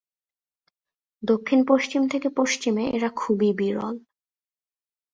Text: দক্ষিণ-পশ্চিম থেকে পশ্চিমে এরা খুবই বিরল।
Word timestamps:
দক্ষিণ-পশ্চিম 1.23 2.01
থেকে 2.07 2.27
পশ্চিমে 2.29 2.83
এরা 2.91 3.09
খুবই 3.15 3.49
বিরল। 3.53 3.95